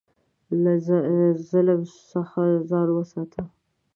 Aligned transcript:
له 0.61 0.71
ظلم 1.49 1.81
څخه 2.11 2.43
ځان 2.69 2.87
وساته. 2.93 3.41